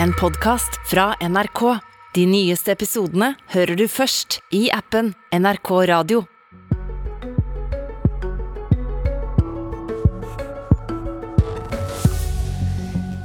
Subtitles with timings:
[0.00, 1.78] en podkast fra NRK.
[2.14, 6.24] De nyeste episodene hører du først i appen NRK Radio.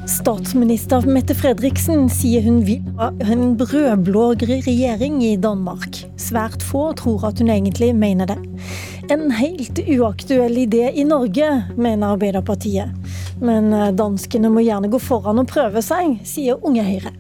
[0.08, 6.02] Statsminister Mette Fredriksen sier hun vil ha en rød-blå regjering i Danmark.
[6.20, 8.40] Svært få tror at hun egentlig mener det.
[9.14, 11.48] En helt uaktuell idé i Norge,
[11.78, 12.92] mener Arbeiderpartiet.
[13.42, 17.14] Men eh, danskene må gjerne gå foran og prøve seg, sier Unge Høyre.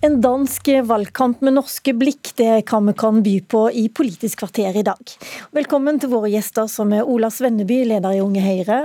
[0.00, 4.40] En dansk valgkamp med norske blikk, det er hva vi kan by på i Politisk
[4.40, 5.12] kvarter i dag.
[5.52, 8.80] Velkommen til våre gjester, som er Ola Svenneby, leder i Unge Høyre.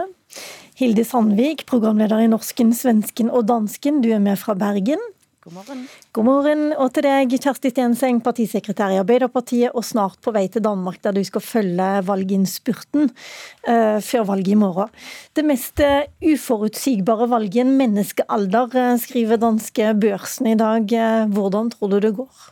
[0.76, 5.00] Hilde Sandvik, programleder i Norsken, Svensken og Dansken, du er med fra Bergen.
[5.46, 5.82] God morgen.
[6.10, 10.64] God morgen, og til deg, Kjersti Stenseng, partisekretær i Arbeiderpartiet, og snart på vei til
[10.66, 14.90] Danmark, der du skal følge valginnspurten uh, før valget i morgen.
[15.38, 20.98] Det mest uh, uforutsigbare valget i en menneskealder, uh, skriver danske Børsen i dag.
[21.38, 22.50] hvordan tror du det går?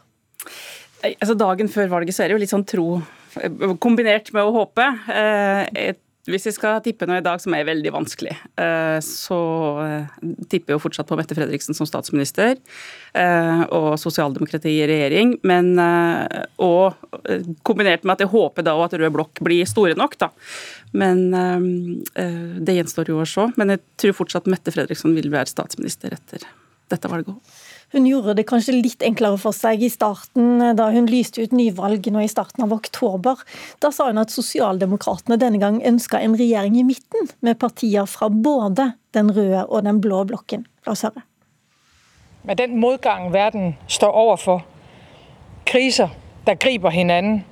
[1.01, 3.01] Altså, dagen før valget så er det jo litt sånn tro
[3.81, 4.85] kombinert med å håpe.
[5.73, 9.39] Et hvis jeg skal tippe noe i dag som er veldig vanskelig, eh, så
[9.83, 15.35] eh, tipper jo fortsatt på Mette Fredriksen som statsminister eh, og sosialdemokrati i regjering.
[15.43, 15.73] Men,
[16.63, 16.95] og
[17.67, 20.31] kombinert med at jeg håper da at rød blokk blir store nok, da.
[20.95, 23.49] Men det gjenstår jo å se.
[23.59, 26.45] Men jeg tror fortsatt Mette Fredriksen vil være statsminister etter
[26.93, 27.35] dette valget.
[27.93, 31.51] Hun gjorde det kanskje litt enklere for seg i starten, eh, da hun lyste ut
[31.53, 33.37] nyvalg nå i starten av oktober.
[33.79, 38.29] Da sa hun at Sosialdemokratene denne gang ønska en regjering i midten, med partier fra
[38.29, 40.65] både den røde og den blå blokken.
[40.87, 41.21] La oss høre.
[42.43, 44.65] Med den motgangen verden står overfor,
[45.65, 46.09] kriser
[46.47, 47.45] der griper hinanden,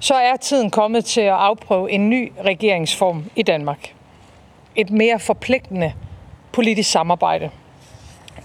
[0.00, 3.92] så er tiden kommet til å avprøve en ny regjeringsform i Danmark.
[4.74, 5.92] Et mer forpliktende
[6.52, 7.50] politisk samarbeid.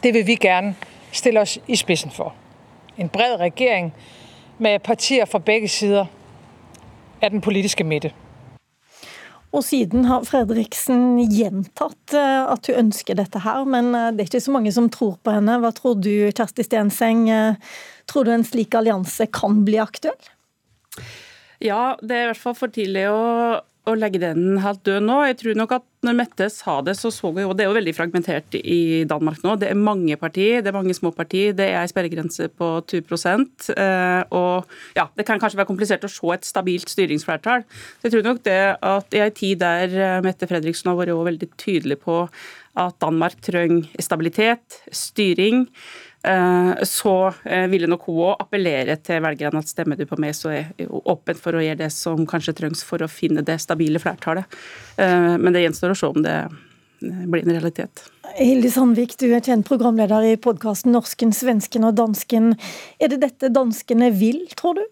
[0.04, 0.76] Det vil vi gerne
[1.18, 2.36] stille oss i spidsen for.
[2.98, 3.92] En bred regering
[4.58, 6.06] med partier fra begge sider
[7.22, 8.14] af den politiske midte.
[9.56, 14.30] Og siden har Fredriksen gjentatt eh, at hun ønsker dette her, men eh, det er
[14.30, 15.56] ikke så mange som tror på henne.
[15.64, 17.30] Hva tror du, Kjersti Stenseng?
[17.32, 17.78] Eh,
[18.12, 20.20] tror du en slik allianse kan bli aktuell?
[21.64, 23.22] Ja, det er i hvert fall for tidlig å
[23.88, 25.18] å legge den helt død nå.
[25.30, 27.78] Jeg tror nok at når Mette sa det, så så vi jo Det er jo
[27.78, 29.56] veldig fragmentert i Danmark nå.
[29.60, 31.56] Det er mange partier, det er mange små partier.
[31.58, 34.68] Det er en sperregrense på 20 eh, Og
[34.98, 37.66] ja, det kan kanskje være komplisert å se et stabilt styringsflertall.
[37.98, 41.16] Så jeg tror nok det at i ei tid der eh, Mette Fredriksen har vært
[41.32, 42.26] veldig tydelig på
[42.78, 45.66] at Danmark trenger stabilitet, styring
[46.84, 50.52] så eh, ville nok hun òg appellere til velgerne at stemmer du på meg, så
[50.52, 54.02] er jeg åpen for å gjøre det som kanskje trengs for å finne det stabile
[54.02, 54.58] flertallet.
[54.98, 56.38] Eh, men det gjenstår å se om det
[57.00, 58.08] blir en realitet.
[58.36, 62.56] Hilde Sandvik, du er kjent programleder i podkasten Norsken, svensken og dansken.
[62.98, 64.86] Er det dette danskene vil, tror du?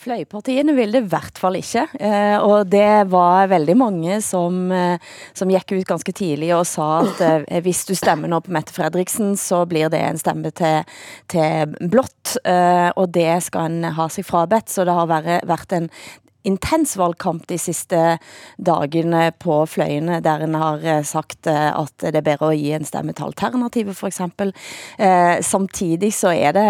[0.00, 1.82] Fløypartiene vil det i hvert fall ikke.
[2.00, 7.02] Eh, og det var veldig mange som, eh, som, gikk ut ganske tidlig og sa
[7.02, 10.88] at eh, hvis du stemmer nå på Mette Fredriksen, så blir det en stemme til,
[11.28, 12.38] til blått.
[12.40, 14.70] Og det skal en ha seg frabedt.
[14.72, 15.88] Så det har vært en
[16.46, 17.98] intens valgkamp de siste
[18.56, 23.12] dagene på fløyene, der en har sagt at det er bedre å gi en stemme
[23.12, 24.22] til Alternativet, f.eks.
[24.96, 26.66] Eh, samtidig så er det,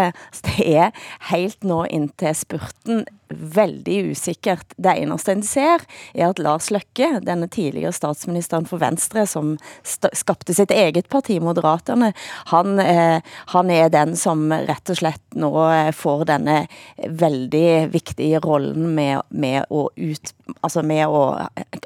[0.49, 4.75] det er helt nå inntil spurten veldig usikkert.
[4.77, 10.55] Det eneste en ser, er at Lars Løkke, denne tidligere statsministeren for Venstre, som skapte
[10.57, 12.13] sitt eget parti, Moderaterne,
[12.51, 13.21] han, eh,
[13.55, 16.57] han, er den som rett og slett nå eh, får denne
[16.97, 21.21] veldig viktige rollen med, med å ut Altså med å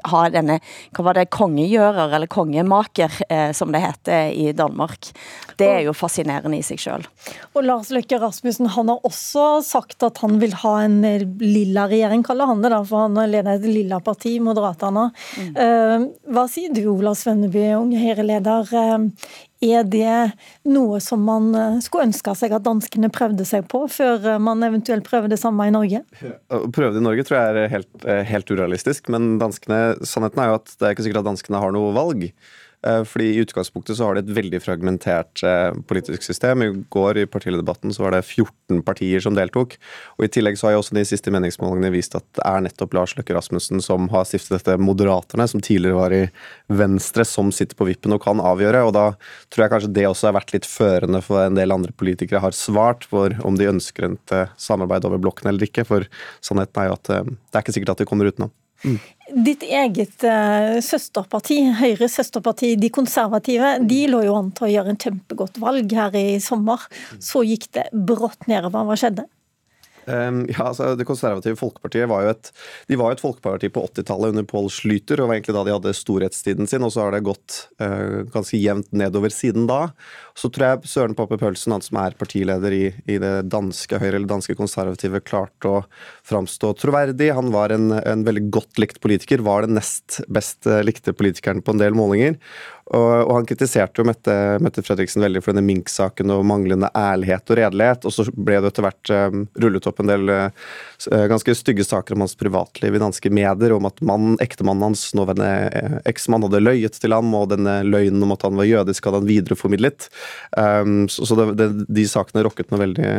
[0.09, 0.57] ha denne
[0.95, 1.27] Hva var det?
[1.33, 5.11] Kongegjører, eller kongemaker, eh, som det heter i Danmark.
[5.59, 7.05] Det er jo fascinerende i seg sjøl.
[7.53, 10.97] Og Lars Løkke Rasmussen han har også sagt at han vil ha en
[11.39, 15.09] lilla regjering, kaller han det da, for han leder et lilla parti, Moderaterne.
[15.39, 15.51] Mm.
[15.57, 18.71] Uh, hva sier du, Ola Svenneby, unge Høyre-leder.
[18.71, 19.35] Uh,
[19.65, 20.15] er det
[20.67, 25.07] noe som man eh, skulle ønske seg at danskene prøvde seg på, før man eventuelt
[25.07, 26.03] prøver det samme i Norge?
[26.53, 30.51] Å prøve det i Norge tror jeg er helt, helt urealistisk, men danskene, sannheten er
[30.51, 32.27] jo at det er ikke sikkert at danskene har noe valg.
[32.85, 36.61] Eh, fordi I utgangspunktet så har de et veldig fragmentert eh, politisk system.
[36.61, 39.77] I går i partilederdebatten så var det 14 partier som deltok.
[40.19, 42.93] Og I tillegg så har jo også de siste meningsmålingene vist at det er nettopp
[42.93, 46.23] Lars Løkke Rasmussen som har stiftet dette Moderaterne, som tidligere var i
[46.69, 48.83] Venstre, som sitter på vippen og kan avgjøre.
[48.85, 49.07] og Da
[49.49, 52.53] tror jeg kanskje det også har vært litt førende for en del andre politikere har
[52.53, 55.87] svart for om de ønsker et eh, samarbeid over blokken eller ikke.
[55.89, 56.05] For
[56.45, 58.53] sannheten er jo at det er ikke sikkert at de kommer utenom.
[59.25, 64.93] Ditt eget uh, søsterparti, Høyres søsterparti, De konservative, de lå jo an til å gjøre
[64.93, 66.85] en kjempegodt valg her i sommer.
[67.17, 68.85] Så gikk det brått nedover.
[68.85, 69.25] Hva skjedde?
[70.05, 72.51] Um, ja, altså Det konservative folkepartiet var jo et
[72.89, 75.73] de var jo et folkeparti på 80-tallet under Paul Schlüter, og var egentlig da de
[75.73, 76.85] hadde storhetstiden sin.
[76.85, 79.89] og Så har det gått uh, ganske jevnt nedover siden da.
[80.37, 84.19] Så tror jeg Søren Pappe Pølsen, han som er partileder i, i det danske Høyre,
[84.19, 85.83] eller danske konservative, klarte å
[86.27, 87.31] framstå troverdig.
[87.37, 91.75] Han var en, en veldig godt likt politiker, var den nest best likte politikeren på
[91.75, 92.37] en del målinger.
[92.93, 97.49] Og, og han kritiserte jo Mette, Mette, Fredriksen veldig for denne Mink-saken og manglende ærlighet
[97.49, 98.05] og redelighet.
[98.05, 100.67] Og så ble det etter hvert um, rullet opp en del uh,
[101.31, 106.03] ganske stygge saker om hans privatliv i danske medier, om at mann, ektemannen hans, nåværende
[106.05, 109.31] eksmann, hadde løyet til ham, og denne løgnen om at han var jødisk, hadde han
[109.31, 110.07] videreformidlet.
[110.53, 113.09] Um, så, så det, det, de sakene rokket, veldig,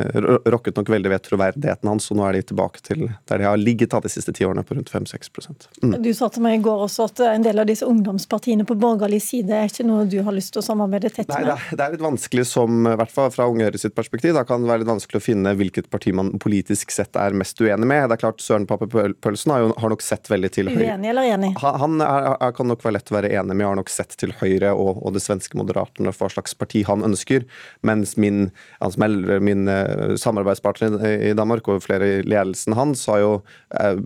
[0.46, 3.58] rokket, nok veldig ved troverdigheten hans, og nå er de tilbake til der de har
[3.58, 5.34] ligget da, de siste ti årene, på rundt 5-6
[5.82, 5.98] mm.
[6.06, 9.24] Du sa til meg i går også at en del av disse ungdomspartiene på borgerlig
[9.26, 11.48] side det er ikke noe du har lyst til å samarbeide tett med?
[11.48, 14.44] Nei, det er litt vanskelig som, i hvert fall fra Unge Høyre sitt perspektiv, da
[14.46, 17.88] kan det være litt vanskelig å finne hvilket parti man politisk sett er mest uenig
[17.88, 18.04] med.
[18.10, 20.90] Det er klart Søren Pappe Pølsen har, jo, har nok sett veldig til Høyre.
[20.92, 21.52] Uenig eller enig?
[21.64, 24.34] Han er, er, kan nok være lett å være enig med, har nok sett til
[24.42, 27.46] Høyre og, og det svenske Moderaterna hva slags parti han ønsker,
[27.86, 28.50] mens min,
[28.84, 29.08] altså
[29.42, 31.00] min uh, samarbeidspartner
[31.30, 33.96] i Danmark og flere i ledelsen hans har jo uh,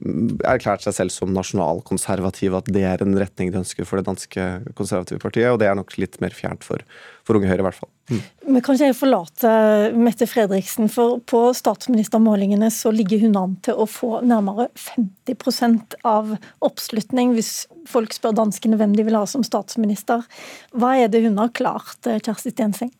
[0.46, 4.48] erklært seg selv som nasjonalkonservative, at det er en retning de ønsker for det danske
[4.78, 6.82] konservative partiet partiet, og det er nok litt mer fjernt for,
[7.24, 7.90] for Unge Høyre, i hvert fall.
[8.10, 8.20] Mm.
[8.50, 9.52] Men kan ikke jeg forlate
[9.94, 16.36] Mette Fredriksen, for på statsministermålingene så ligger hun an til å få nærmere 50% av
[16.60, 20.24] oppslutning, hvis folk spør danskene hvem de vil ha som statsminister.
[20.72, 22.92] Hva er det hun har klart, Kjersti Stenseng?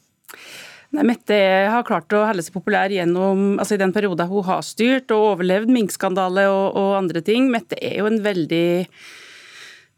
[0.90, 1.36] Nei, Mette
[1.70, 5.36] har klart å holde seg populær gjennom, altså i den perioden hun har styrt og
[5.36, 7.46] overlevd minkskandale og, og andre ting.
[7.52, 8.88] Mette er jo en veldig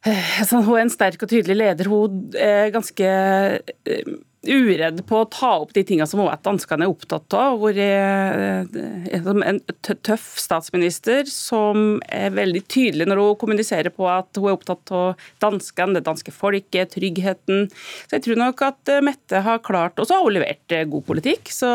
[0.02, 1.88] hun er en sterk og tydelig leder.
[1.90, 4.12] Hun er ganske eh,
[4.43, 7.60] uredd på å ta opp de tingene som også danskene er opptatt av.
[7.60, 9.60] Hvor en
[10.02, 15.28] tøff statsminister som er veldig tydelig når hun kommuniserer på at hun er opptatt av
[15.44, 17.69] danskene, det danske folket, tryggheten.
[18.08, 21.52] Så jeg tror nok at Mette har klart Og så har hun levert god politikk,
[21.54, 21.70] så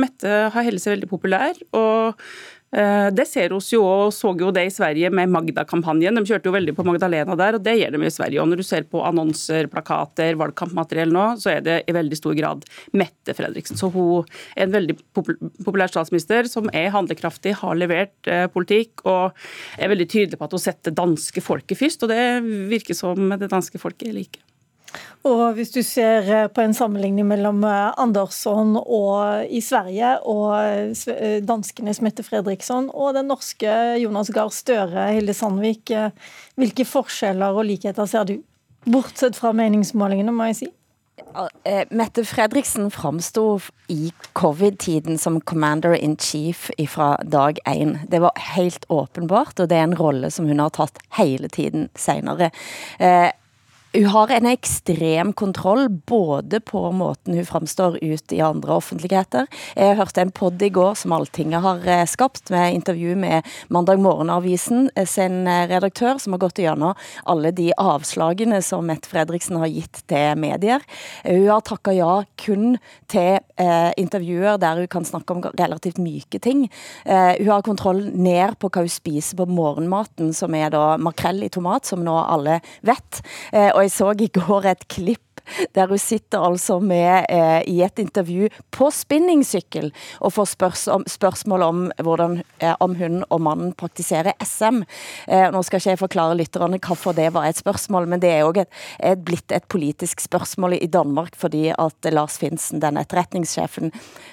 [0.00, 1.60] Mette har holdt seg veldig populær.
[1.76, 6.14] og Eh, det ser oss jo, og så jo det i Sverige med Magda-kampanjen.
[6.14, 8.38] De kjørte jo veldig på Magdalena der, og det gjør de i Sverige.
[8.42, 12.36] Og når du ser på annonser, plakater, valgkampmateriell nå, så er det i veldig stor
[12.38, 12.62] grad
[12.94, 13.78] Mette Fredriksen.
[13.80, 19.34] Så hun er en veldig populær statsminister som er handlekraftig, har levert eh, politikk og
[19.78, 22.06] er veldig tydelig på at hun setter danske folket først.
[22.06, 22.22] Og det
[22.70, 24.49] virker som det danske folket liker.
[25.28, 30.54] Og hvis du ser eh, på en sammenligning mellom eh, Andersson og i Sverige og
[31.46, 35.92] danskene Smette Mette Fredriksson og den norske Jonas Gahr Støre, Hilde Sandvik,
[36.58, 38.38] hvilke forskjeller og likheter ser du?
[38.88, 40.70] Bortsett fra meningsmålingene, må jeg si.
[41.94, 43.60] Mette Fredriksen framsto
[43.92, 47.98] i covid-tiden som commander in chief fra dag én.
[48.08, 51.88] Det var helt åpenbart, og det er en rolle som hun har tatt hele tiden
[51.94, 52.50] senere.
[53.92, 59.48] Hun har en ekstrem kontroll både på måten hun framstår ut i andre offentligheter.
[59.74, 63.98] Jeg hørte en podd i går som Alltinget har eh, skapt, med intervju med Mandag
[63.98, 66.94] Morgenavisen eh, sin eh, redaktør, som har gått gjennom
[67.26, 70.86] alle de avslagene som Mette Fredriksen har gitt til medier.
[71.26, 72.78] Hun har takka ja kun
[73.10, 76.68] til eh, intervjuer der hun kan snakke om relativt myke ting.
[77.02, 81.42] Eh, hun har kontroll ned på hva hun spiser på morgenmaten, som er da makrell
[81.42, 83.22] i tomat, som nå alle vet.
[83.50, 85.29] Eh, og jeg så i går et klipp
[85.76, 91.04] der hun sitter altså med eh, i et intervju på spinningsykkel og får spørs om,
[91.08, 94.82] spørsmål om hvordan eh, om hun og mannen praktiserer SM.
[95.28, 98.62] Eh, nå skal ikke jeg forklare lytterne hvorfor det var et spørsmål, men det er
[98.64, 103.90] et, blitt et politisk spørsmål i Danmark fordi at Lars Finsen, den etterretningssjefen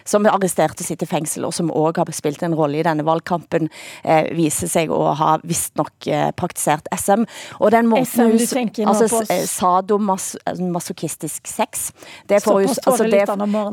[0.07, 2.85] som er arrestert og sitter i fengsel, og som også har spilt en rolle i
[2.85, 3.69] denne valgkampen,
[4.03, 7.25] eh, viser seg å ha visstnok eh, praktisert SM.
[7.59, 8.21] Og den måten SM,
[8.77, 11.93] hun, altså, sadomasochisme masochistisk sex.
[12.27, 13.25] Det får, jo, altså det,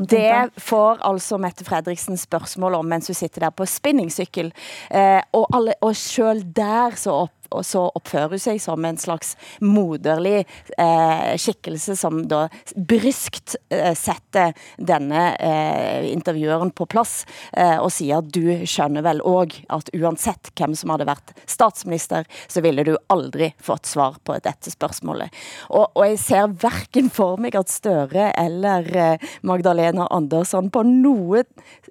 [0.09, 4.53] det får altså Mette Fredriksen spørsmål om mens hun sitter der på spinningsykkel.
[4.91, 9.35] Eh, og, alle, og selv der så opp så oppfører hun seg som en slags
[9.63, 10.45] moderlig
[10.79, 18.21] eh, skikkelse som da bryskt eh, setter denne eh, intervjueren på plass eh, og sier
[18.21, 22.95] at du skjønner vel òg at uansett hvem som hadde vært statsminister, så ville du
[23.13, 25.33] aldri fått svar på dette spørsmålet.
[25.71, 31.45] Og, og jeg ser verken for meg at Støre eller eh, Magdalena Andersson på noe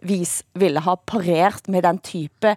[0.04, 2.56] vis ville ha parert med den type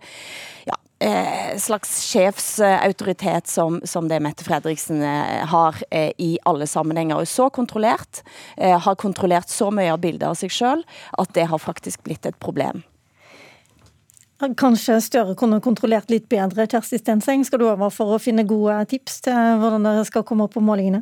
[0.66, 7.20] ja, eh, slags sjefsautoritet som, som det Mette Fredriksen eh, har eh, i alle sammenhenger.
[7.20, 8.22] Og så kontrollert,
[8.56, 12.26] eh, har kontrollert så mye av bildet av seg selv, at det har faktisk blitt
[12.26, 12.84] et problem.
[14.36, 16.66] Kanskje Støre kunne kontrollert litt bedre.
[16.68, 20.44] Kjersti Stenseng, skal du over for å finne gode tips til hvordan dere skal komme
[20.44, 21.00] opp på målingene?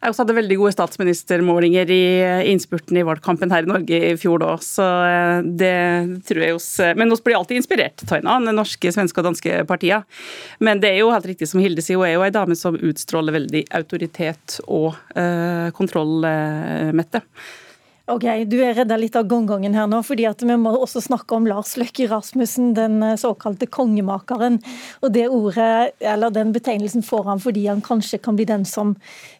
[0.00, 2.00] Jeg også hadde veldig gode statsministermålinger i
[2.54, 5.76] innspurten i valgkampen her i Norge i fjor da, så eh, det
[6.26, 10.08] tror jeg oss Men vi blir alltid inspirert av annen norske, svenske og danske partier.
[10.64, 12.80] Men det er jo helt riktig som Hilde sier, hun er jo ei dame som
[12.80, 17.26] utstråler veldig autoritet og uh, kontroll, uh, Mette.
[18.10, 21.36] Ok, Du er redda litt av gongongen her nå, fordi at vi må også snakke
[21.36, 24.58] om Lars Løkke Rasmussen, den eh, såkalte kongemakeren.
[25.04, 28.96] Og det ordet, eller Den betegnelsen får han fordi han kanskje kan bli den som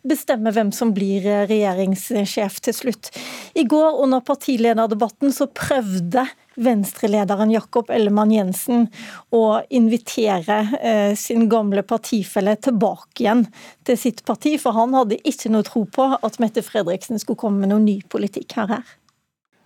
[0.06, 3.10] bestemmer hvem som blir eh, regjeringssjef til slutt.
[3.58, 8.88] I går under partilederdebatten så prøvde venstrelederen Jakob Ellemann Jensen
[9.30, 13.44] å invitere eh, sin gamle partifelle tilbake igjen
[13.86, 17.62] til sitt parti, for han hadde ikke noe tro på at Mette Fredriksen skulle komme
[17.62, 18.74] med noen ny politikk her.
[18.74, 18.96] her.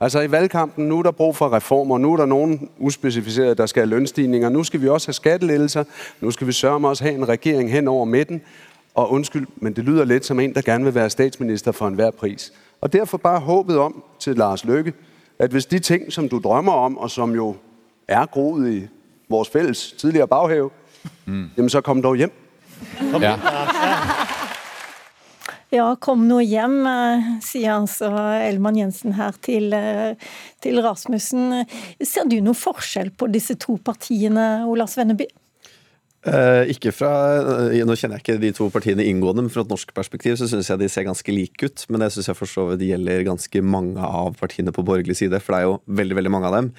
[0.00, 1.98] Altså I valgkampen nu er der brug for reformer.
[1.98, 4.48] Nu er der nogen uspecificerede, der skal have lønstigninger.
[4.48, 5.84] Nu skal vi også have skattelettelser.
[6.20, 8.42] Nu skal vi sørge med også have en regering hen over midten.
[8.94, 12.10] Og undskyld, men det lyder lidt som en, der gerne vil være statsminister for enhver
[12.10, 12.52] pris.
[12.80, 14.92] Og derfor bare håbet om til Lars Løkke,
[15.38, 17.56] at hvis de ting, som du drømmer om, og som jo
[18.08, 18.86] er groet i
[19.28, 20.70] vores fælles tidligere baghave,
[21.26, 21.50] mm.
[21.56, 22.32] jamen så kom dog hjem.
[23.20, 23.38] Ja.
[25.74, 28.06] Ja, kom nå hjem, eh, sier altså
[28.46, 30.14] Elman Jensen her til, eh,
[30.62, 31.64] til Rasmussen.
[31.98, 35.26] Ser du noe forskjell på disse to partiene, Ola Svenneby?
[36.24, 37.10] Uh, ikke fra,
[37.44, 40.46] uh, Nå kjenner jeg ikke de to partiene inngående, men fra et norsk perspektiv så
[40.48, 41.84] syns jeg de ser ganske like ut.
[41.92, 45.36] Men det syns jeg for så vidt gjelder ganske mange av partiene på borgerlig side,
[45.44, 46.70] for det er jo veldig veldig mange av dem.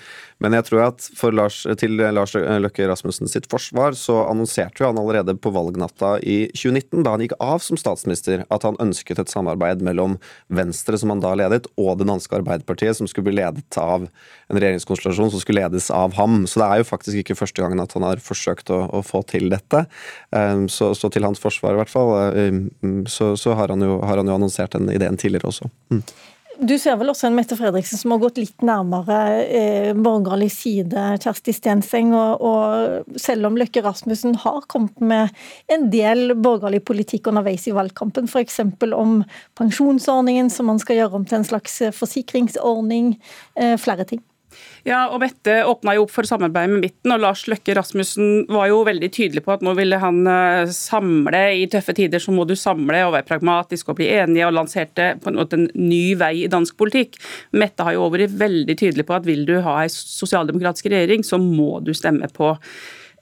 [0.42, 5.00] Men jeg tror at Lars, til Lars Løkke Rasmussen sitt forsvar, så annonserte jo han
[5.00, 9.32] allerede på valgnatta i 2019, da han gikk av som statsminister, at han ønsket et
[9.32, 10.18] samarbeid mellom
[10.50, 14.60] Venstre, som han da ledet, og det danske Arbeiderpartiet, som skulle bli ledet av en
[14.60, 16.44] regjeringskonstellasjon som skulle ledes av ham.
[16.50, 19.22] Så det er jo faktisk ikke første gangen at han har forsøkt å, å få
[19.30, 19.86] til til dette.
[20.36, 24.00] Ehm, så, så til hans forsvar, i hvert fall, ehm, så, så har, han jo,
[24.06, 25.70] har, han jo, annonsert den ideen tidligere også.
[25.94, 26.01] Mm.
[26.56, 31.01] Du ser vel også en Mette Fredriksen som har gått litt nærmere eh, borgerlig side,
[31.20, 32.13] Kjersti Stenseng.
[32.15, 35.34] Og, og, selv om Løkke Rasmussen har kommet med
[35.72, 38.62] en del borgerlig politikk underveis i valgkampen, f.eks.
[38.96, 39.18] om
[39.60, 43.18] pensjonsordningen som man skal gjøre om til en slags forsikringsordning,
[43.60, 44.24] eh, flere ting.
[44.85, 48.67] Ja, og Mette åpna jo opp for samarbeid med midten, og Lars Løkke Rasmussen var
[48.69, 51.41] jo veldig tydelig på at nå ville han eh, samle.
[51.57, 55.15] I tøffe tider så må du samle og være pragmatisk og bli enige, og lanserte
[55.24, 57.17] på en måte en ny vei i dansk politikk.
[57.57, 61.41] Mette har jo vært veldig tydelig på at vil du ha en sosialdemokratisk regjering, så
[61.41, 62.53] må du stemme på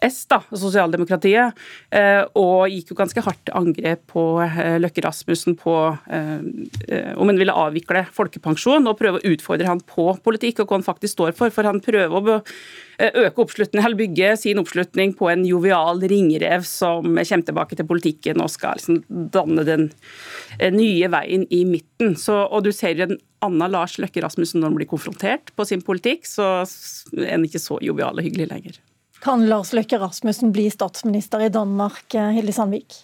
[0.03, 1.59] S, da, sosialdemokratiet,
[1.95, 5.75] eh, og gikk jo ganske hardt angrep på eh, Løkke Rasmussen på
[6.11, 10.79] eh, om han ville avvikle folkepensjon, og prøve å utfordre han på politikk og hva
[10.81, 11.53] han faktisk står for.
[11.55, 12.39] For han prøver å
[13.03, 18.43] øke oppslutningen, eller bygge sin oppslutning på en jovial ringrev som kommer tilbake til politikken
[18.43, 19.89] og skal liksom danne den
[20.75, 22.17] nye veien i midten.
[22.19, 25.83] Så, og du ser en annen Lars Løkke Rasmussen når han blir konfrontert på sin
[25.85, 26.63] politikk, så
[27.17, 28.83] er han ikke så jovial og hyggelig lenger.
[29.23, 33.03] Kan Lars Løkke Rasmussen bli statsminister i Danmark, eh, Hilde Sandvik?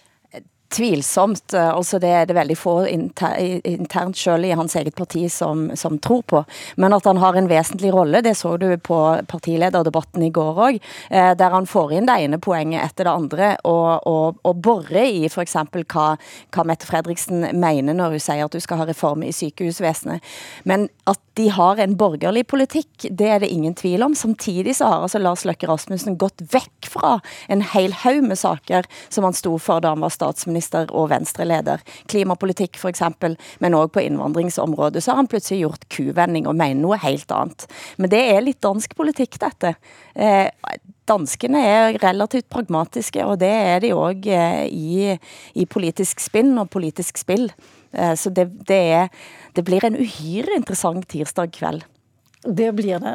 [0.70, 1.54] tvilsomt.
[1.54, 6.22] Altså det er det veldig få internt selv i hans eget parti som, som, tror
[6.22, 6.42] på.
[6.76, 8.98] Men at han har en vesentlig rolle, det så du på
[9.28, 10.78] partilederdebatten i går òg,
[11.10, 15.10] eh, der han får inn det ene poenget etter det andre, og, og, og borer
[15.10, 15.58] i f.eks.
[15.90, 16.06] Hva,
[16.54, 20.22] hva Mette Fredriksen mener når hun sier at hun skal ha reform i sykehusvesenet.
[20.70, 24.14] Men at de har en borgerlig politikk, det er det ingen tvil om.
[24.18, 27.14] Samtidig så har altså Lars Løkke Rasmussen gått vekk fra
[27.48, 31.80] en hel haug med saker som han sto for da han var statsminister og venstreleder.
[32.12, 33.02] Klimapolitikk f.eks.,
[33.64, 35.00] men òg på innvandringsområdet.
[35.00, 37.64] Så har han plutselig gjort kuvending og mener noe helt annet.
[37.96, 39.74] Men det er litt dansk politikk, dette.
[40.12, 40.52] Eh,
[41.08, 45.16] danskene er relativt pragmatiske, og det er de òg eh, i,
[45.54, 47.48] i, politisk spinn og politisk spill.
[47.92, 49.08] Eh, så det, det, er,
[49.56, 51.86] det blir en uhyre interessant tirsdag kveld.
[52.40, 53.14] Det blir det.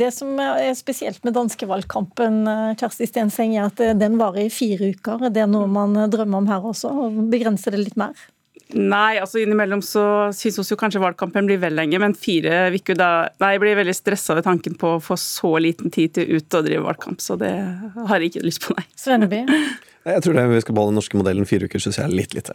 [0.00, 2.40] Det som er spesielt med danskevalgkampen,
[2.80, 5.28] Kjersti Stenseng, er at den varer i fire uker.
[5.28, 8.16] Det er noe man drømmer om her også, og begrenser det litt mer?
[8.76, 10.04] Nei, altså innimellom så
[10.36, 13.10] syns vi kanskje valgkampen blir vel lenge, men fire uker da
[13.42, 16.58] Nei, jeg blir veldig stressa ved tanken på å få så liten tid til ut
[16.58, 18.86] og drive valgkamp, så det har jeg ikke lyst på, nei.
[18.98, 19.44] Svenneby?
[20.14, 22.34] Jeg tror det, vi skal beholde den norske modellen fire uker, syns jeg er litt
[22.36, 22.54] lite.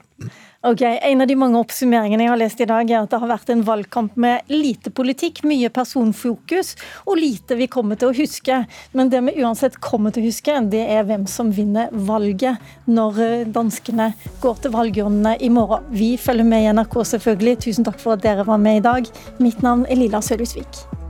[0.65, 3.29] Ok, En av de mange oppsummeringene jeg har lest i dag, er at det har
[3.29, 6.73] vært en valgkamp med lite politikk, mye personfokus
[7.05, 8.63] og lite vi kommer til å huske.
[8.97, 12.57] Men det vi uansett kommer til å huske, det er hvem som vinner valget
[12.89, 15.85] når eh, danskene går til valgurnene i morgen.
[15.93, 17.57] Vi følger med i NRK selvfølgelig.
[17.69, 19.15] Tusen takk for at dere var med i dag.
[19.37, 21.04] Mitt navn er Lilla Sølhusvik.